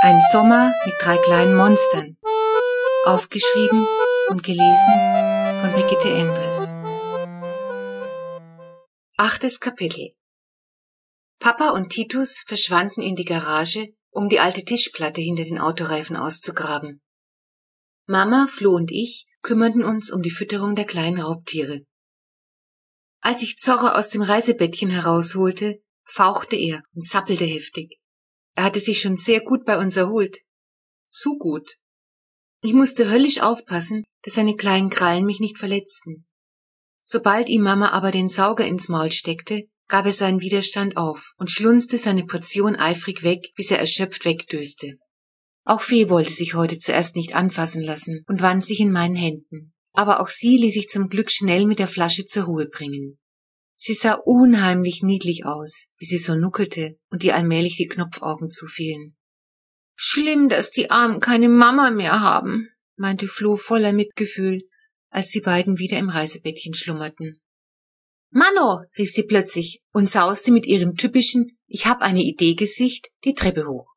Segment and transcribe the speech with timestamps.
[0.00, 2.16] Ein Sommer mit drei kleinen Monstern.
[3.04, 3.84] Aufgeschrieben
[4.28, 4.94] und gelesen
[5.60, 6.76] von Brigitte Endres.
[9.16, 10.14] Achtes Kapitel.
[11.40, 17.02] Papa und Titus verschwanden in die Garage, um die alte Tischplatte hinter den Autoreifen auszugraben.
[18.06, 21.80] Mama, Flo und ich kümmerten uns um die Fütterung der kleinen Raubtiere.
[23.20, 27.98] Als ich Zorro aus dem Reisebettchen herausholte, fauchte er und zappelte heftig.
[28.58, 30.40] Er hatte sich schon sehr gut bei uns erholt.
[31.06, 31.76] Zu gut.
[32.60, 36.26] Ich musste höllisch aufpassen, dass seine kleinen Krallen mich nicht verletzten.
[37.00, 41.52] Sobald ihm Mama aber den Sauger ins Maul steckte, gab er seinen Widerstand auf und
[41.52, 44.98] schlunzte seine Portion eifrig weg, bis er erschöpft wegdöste.
[45.64, 49.72] Auch Fee wollte sich heute zuerst nicht anfassen lassen und wand sich in meinen Händen.
[49.92, 53.20] Aber auch sie ließ sich zum Glück schnell mit der Flasche zur Ruhe bringen.
[53.80, 59.16] Sie sah unheimlich niedlich aus, wie sie so nuckelte und ihr allmählich die Knopfaugen zufielen.
[59.94, 64.62] Schlimm, dass die Armen keine Mama mehr haben, meinte Flo voller Mitgefühl,
[65.10, 67.40] als die beiden wieder im Reisebettchen schlummerten.
[68.30, 73.34] Mano, rief sie plötzlich und sauste mit ihrem typischen Ich hab eine Idee Gesicht die
[73.34, 73.94] Treppe hoch.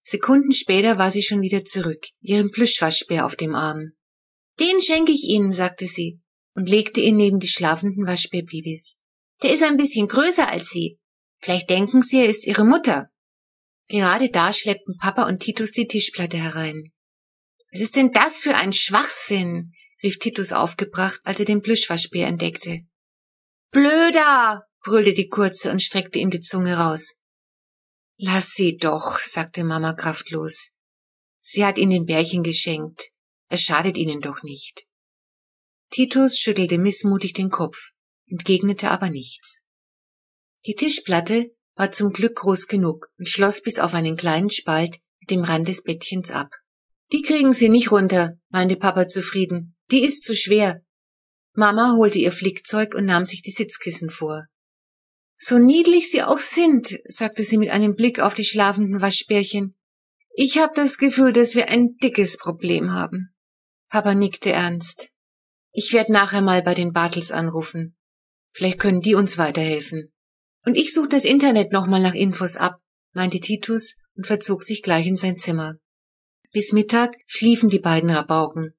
[0.00, 3.92] Sekunden später war sie schon wieder zurück, ihren Plüschwaschbär auf dem Arm.
[4.58, 6.20] Den schenke ich Ihnen, sagte sie
[6.54, 8.99] und legte ihn neben die schlafenden Waschbärbibis.
[9.42, 10.98] Der ist ein bisschen größer als Sie.
[11.38, 13.10] Vielleicht denken Sie, er ist Ihre Mutter.
[13.88, 16.92] Gerade da schleppten Papa und Titus die Tischplatte herein.
[17.72, 19.64] Was ist denn das für ein Schwachsinn?
[20.02, 22.80] rief Titus aufgebracht, als er den Plüschwaschbär entdeckte.
[23.70, 24.66] Blöder!
[24.82, 27.16] brüllte die Kurze und streckte ihm die Zunge raus.
[28.16, 30.70] Lass sie doch, sagte Mama kraftlos.
[31.40, 33.10] Sie hat ihnen den Bärchen geschenkt.
[33.48, 34.86] Es schadet ihnen doch nicht.
[35.90, 37.90] Titus schüttelte missmutig den Kopf
[38.30, 39.64] entgegnete aber nichts.
[40.66, 45.30] Die Tischplatte war zum Glück groß genug und schloss bis auf einen kleinen Spalt mit
[45.30, 46.50] dem Rand des Bettchens ab.
[47.12, 49.76] Die kriegen Sie nicht runter, meinte Papa zufrieden.
[49.90, 50.82] Die ist zu schwer.
[51.54, 54.46] Mama holte ihr Flickzeug und nahm sich die Sitzkissen vor.
[55.38, 59.74] So niedlich sie auch sind, sagte sie mit einem Blick auf die schlafenden Waschbärchen.
[60.34, 63.34] Ich habe das Gefühl, dass wir ein dickes Problem haben.
[63.88, 65.10] Papa nickte ernst.
[65.72, 67.96] Ich werde nachher mal bei den Bartels anrufen.
[68.50, 70.12] Vielleicht können die uns weiterhelfen.
[70.64, 72.76] Und ich suche das Internet nochmal nach Infos ab,
[73.12, 75.76] meinte Titus und verzog sich gleich in sein Zimmer.
[76.52, 78.74] Bis Mittag schliefen die beiden Rabauken.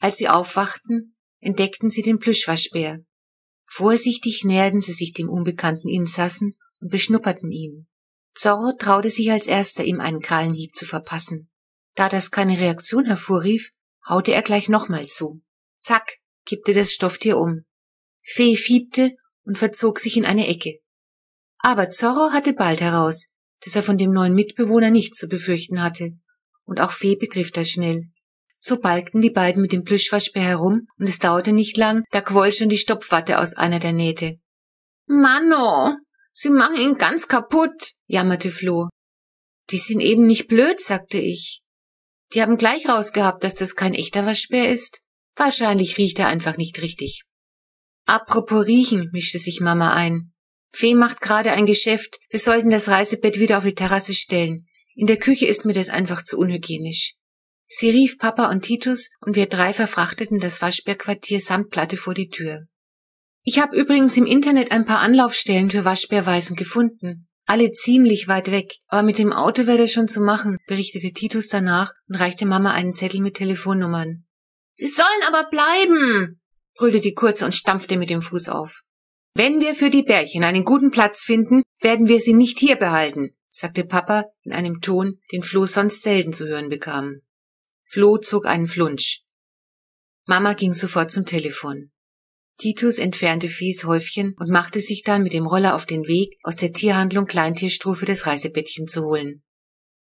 [0.00, 3.00] Als sie aufwachten, entdeckten sie den Plüschwaschbär.
[3.64, 7.86] Vorsichtig näherten sie sich dem unbekannten Insassen und beschnupperten ihn.
[8.34, 11.50] Zorro traute sich als erster, ihm einen Krallenhieb zu verpassen.
[11.94, 13.70] Da das keine Reaktion hervorrief,
[14.08, 15.42] haute er gleich nochmal zu.
[15.80, 17.64] Zack, kippte das Stofftier um.
[18.22, 19.12] Fee fiebte
[19.44, 20.78] und verzog sich in eine Ecke.
[21.58, 23.26] Aber Zorro hatte bald heraus,
[23.60, 26.10] dass er von dem neuen Mitbewohner nichts zu befürchten hatte.
[26.64, 28.08] Und auch Fee begriff das schnell.
[28.58, 32.52] So balgten die beiden mit dem Plüschwaschbär herum und es dauerte nicht lang, da quoll
[32.52, 34.38] schon die Stopfwatte aus einer der Nähte.
[35.06, 35.96] Manno,
[36.30, 38.88] sie machen ihn ganz kaputt, jammerte Flo.
[39.70, 41.62] Die sind eben nicht blöd, sagte ich.
[42.34, 45.00] Die haben gleich rausgehabt, dass das kein echter Waschbär ist.
[45.34, 47.24] Wahrscheinlich riecht er einfach nicht richtig.
[48.06, 50.32] Apropos riechen, mischte sich Mama ein.
[50.72, 52.18] Fee macht gerade ein Geschäft.
[52.30, 54.66] Wir sollten das Reisebett wieder auf die Terrasse stellen.
[54.94, 57.14] In der Küche ist mir das einfach zu unhygienisch.
[57.66, 62.28] Sie rief Papa und Titus und wir drei verfrachteten das Waschbärquartier samt Platte vor die
[62.28, 62.66] Tür.
[63.44, 67.28] Ich habe übrigens im Internet ein paar Anlaufstellen für Waschbärweisen gefunden.
[67.46, 71.48] Alle ziemlich weit weg, aber mit dem Auto wäre das schon zu machen, berichtete Titus
[71.48, 74.26] danach und reichte Mama einen Zettel mit Telefonnummern.
[74.76, 76.41] Sie sollen aber bleiben,
[76.74, 78.82] brüllte die Kurze und stampfte mit dem Fuß auf.
[79.34, 83.34] Wenn wir für die Bärchen einen guten Platz finden, werden wir sie nicht hier behalten,
[83.48, 87.22] sagte Papa in einem Ton, den Flo sonst selten zu hören bekam.
[87.82, 89.22] Flo zog einen Flunsch.
[90.26, 91.90] Mama ging sofort zum Telefon.
[92.58, 96.56] Titus entfernte Fees Häufchen und machte sich dann mit dem Roller auf den Weg, aus
[96.56, 99.42] der Tierhandlung Kleintierstrophe das Reisebettchen zu holen.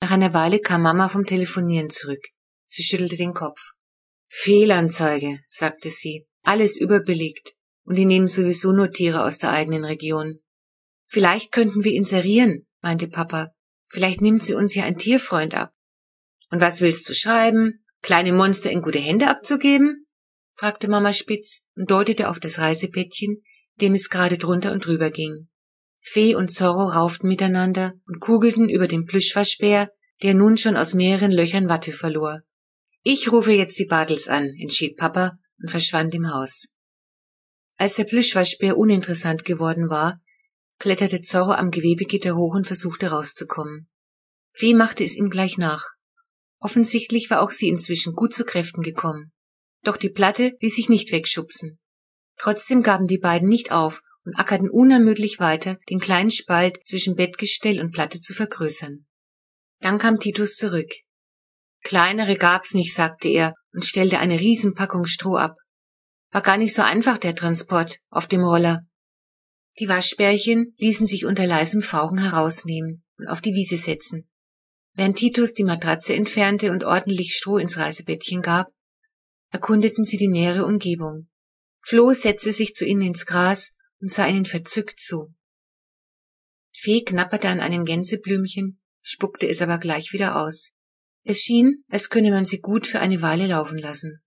[0.00, 2.24] Nach einer Weile kam Mama vom Telefonieren zurück.
[2.68, 3.72] Sie schüttelte den Kopf.
[4.28, 7.54] Fehlanzeige, sagte sie alles überbelegt
[7.84, 10.40] und die nehmen sowieso nur Tiere aus der eigenen Region.
[11.06, 13.52] Vielleicht könnten wir inserieren, meinte Papa.
[13.86, 15.72] Vielleicht nimmt sie uns ja ein Tierfreund ab.
[16.50, 17.84] Und was willst du schreiben?
[18.00, 20.06] Kleine Monster in gute Hände abzugeben?
[20.54, 23.42] fragte Mama spitz und deutete auf das Reisebettchen,
[23.80, 25.48] dem es gerade drunter und drüber ging.
[25.98, 29.90] Fee und Zorro rauften miteinander und kugelten über den Plüschwaschbär,
[30.22, 32.40] der nun schon aus mehreren Löchern Watte verlor.
[33.02, 36.66] Ich rufe jetzt die Bartels an, entschied Papa und verschwand im Haus.
[37.76, 40.20] Als der Plüschwaschbär uninteressant geworden war,
[40.78, 43.88] kletterte Zorro am Gewebegitter hoch und versuchte rauszukommen.
[44.52, 45.84] Fee machte es ihm gleich nach.
[46.60, 49.32] Offensichtlich war auch sie inzwischen gut zu Kräften gekommen.
[49.84, 51.78] Doch die Platte ließ sich nicht wegschubsen.
[52.36, 57.80] Trotzdem gaben die beiden nicht auf und ackerten unermüdlich weiter, den kleinen Spalt zwischen Bettgestell
[57.80, 59.06] und Platte zu vergrößern.
[59.80, 60.90] Dann kam Titus zurück.
[61.84, 65.56] Kleinere gab's nicht, sagte er und stellte eine Riesenpackung Stroh ab.
[66.30, 68.86] War gar nicht so einfach der Transport auf dem Roller.
[69.78, 74.28] Die Waschbärchen ließen sich unter leisem Fauchen herausnehmen und auf die Wiese setzen.
[74.94, 78.66] Während Titus die Matratze entfernte und ordentlich Stroh ins Reisebettchen gab,
[79.50, 81.28] erkundeten sie die nähere Umgebung.
[81.80, 85.32] Flo setzte sich zu ihnen ins Gras und sah ihnen verzückt zu.
[86.72, 90.72] Fee knapperte an einem Gänseblümchen, spuckte es aber gleich wieder aus.
[91.28, 94.22] Es schien, als könne man sie gut für eine Weile laufen lassen.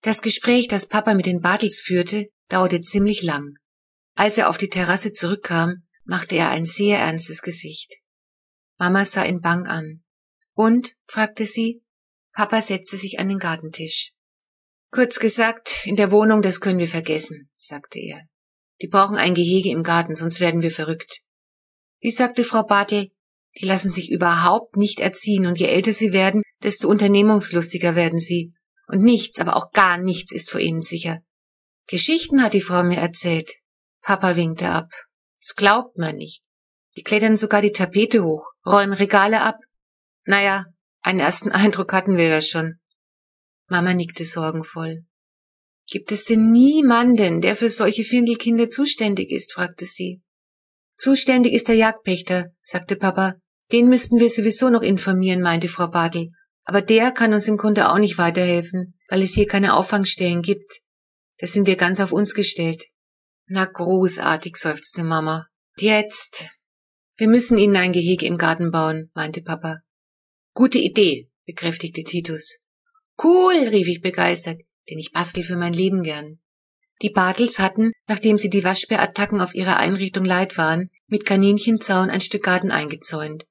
[0.00, 3.58] Das Gespräch, das Papa mit den Bartels führte, dauerte ziemlich lang.
[4.16, 8.00] Als er auf die Terrasse zurückkam, machte er ein sehr ernstes Gesicht.
[8.78, 10.02] Mama sah ihn bang an.
[10.54, 10.94] Und?
[11.06, 11.82] fragte sie.
[12.32, 14.12] Papa setzte sich an den Gartentisch.
[14.90, 18.22] Kurz gesagt, in der Wohnung, das können wir vergessen, sagte er.
[18.80, 21.20] Die brauchen ein Gehege im Garten, sonst werden wir verrückt.
[22.00, 23.10] Wie sagte Frau Bartel,
[23.58, 28.52] die lassen sich überhaupt nicht erziehen und je älter sie werden, desto unternehmungslustiger werden sie.
[28.86, 31.20] Und nichts, aber auch gar nichts ist vor ihnen sicher.
[31.86, 33.50] Geschichten hat die Frau mir erzählt.
[34.02, 34.90] Papa winkte ab.
[35.40, 36.42] Das glaubt man nicht.
[36.96, 39.56] Die klettern sogar die Tapete hoch, räumen Regale ab.
[40.24, 40.64] Naja,
[41.00, 42.80] einen ersten Eindruck hatten wir ja schon.
[43.68, 45.04] Mama nickte sorgenvoll.
[45.86, 49.52] Gibt es denn niemanden, der für solche Findelkinder zuständig ist?
[49.52, 50.22] fragte sie.
[50.94, 53.34] Zuständig ist der Jagdpächter, sagte Papa.
[53.72, 56.30] Den müssten wir sowieso noch informieren, meinte Frau Bartel.
[56.64, 60.80] Aber der kann uns im Grunde auch nicht weiterhelfen, weil es hier keine Auffangstellen gibt.
[61.38, 62.84] Da sind wir ganz auf uns gestellt.
[63.46, 65.46] Na großartig, seufzte Mama.
[65.76, 66.46] Jetzt.
[67.16, 69.80] Wir müssen ihnen ein Gehege im Garten bauen, meinte Papa.
[70.54, 72.58] Gute Idee, bekräftigte Titus.
[73.22, 76.40] Cool, rief ich begeistert, denn ich bastel für mein Leben gern.
[77.02, 82.20] Die Bartels hatten, nachdem sie die Waschbärattacken auf ihrer Einrichtung leid waren, mit Kaninchenzaun ein
[82.20, 83.44] Stück Garten eingezäunt,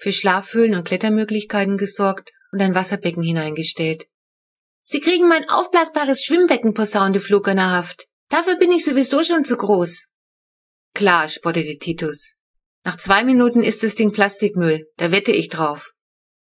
[0.00, 4.06] für Schlafhöhlen und Klettermöglichkeiten gesorgt und ein Wasserbecken hineingestellt.
[4.82, 8.08] Sie kriegen mein aufblasbares Schwimmbecken, posaunte Flugernerhaft.
[8.30, 10.08] Dafür bin ich sowieso schon zu groß.
[10.94, 12.34] Klar, spottete Titus.
[12.84, 15.92] Nach zwei Minuten ist das Ding Plastikmüll, da wette ich drauf.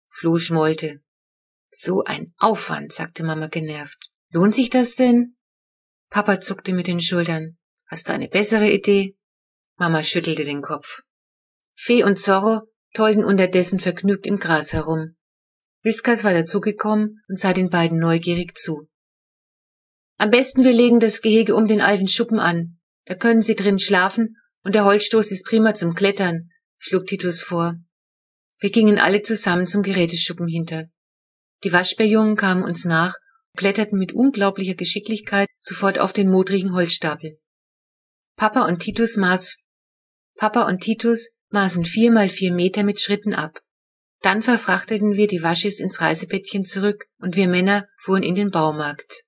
[0.07, 1.01] Flo schmollte.
[1.67, 4.09] So ein Aufwand, sagte Mama genervt.
[4.31, 5.35] Lohnt sich das denn?
[6.09, 7.57] Papa zuckte mit den Schultern.
[7.87, 9.17] Hast du eine bessere Idee?
[9.77, 11.01] Mama schüttelte den Kopf.
[11.75, 12.61] Fee und Zorro
[12.93, 15.15] tollten unterdessen vergnügt im Gras herum.
[15.81, 18.87] Whiskas war dazugekommen und sah den beiden neugierig zu.
[20.17, 22.77] Am besten wir legen das Gehege um den alten Schuppen an.
[23.05, 27.75] Da können sie drin schlafen und der Holzstoß ist prima zum Klettern, schlug Titus vor.
[28.59, 30.89] Wir gingen alle zusammen zum Geräteschuppen hinter.
[31.63, 33.15] Die Waschbärjungen kamen uns nach
[33.51, 37.39] und kletterten mit unglaublicher Geschicklichkeit sofort auf den modrigen Holzstapel.
[38.35, 39.55] Papa und Titus maß,
[40.35, 43.59] Papa und Titus maßen vier mal vier Meter mit Schritten ab.
[44.21, 49.23] Dann verfrachteten wir die Waschis ins Reisebettchen zurück und wir Männer fuhren in den Baumarkt.